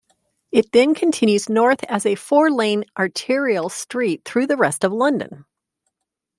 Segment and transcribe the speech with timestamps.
[0.51, 5.45] It then continues north as a four-lane arterial street through the rest of London.